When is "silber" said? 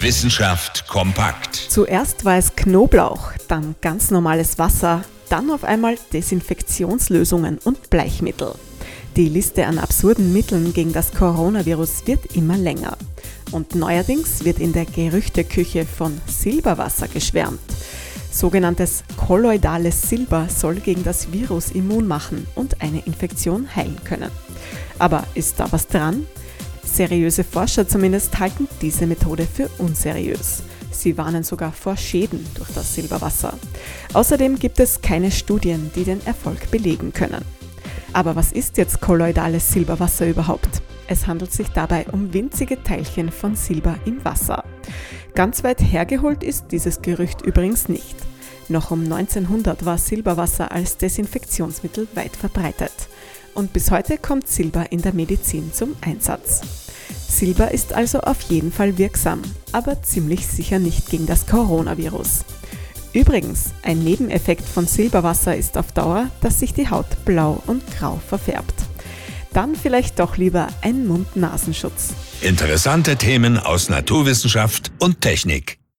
20.08-20.46, 43.54-43.94, 54.48-54.90, 57.38-57.70